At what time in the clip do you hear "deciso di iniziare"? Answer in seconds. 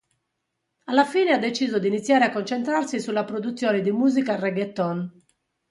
1.37-2.25